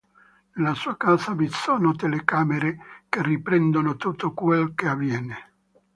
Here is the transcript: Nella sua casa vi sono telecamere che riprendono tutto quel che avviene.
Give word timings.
Nella 0.53 0.73
sua 0.73 0.97
casa 0.97 1.33
vi 1.35 1.47
sono 1.47 1.93
telecamere 1.93 3.05
che 3.07 3.21
riprendono 3.21 3.97
tutto 3.97 4.33
quel 4.33 4.73
che 4.73 4.87
avviene. 4.87 5.51